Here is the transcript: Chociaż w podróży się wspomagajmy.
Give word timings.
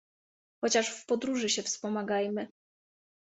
Chociaż 0.63 0.89
w 0.89 1.05
podróży 1.05 1.49
się 1.49 1.63
wspomagajmy. 1.63 2.47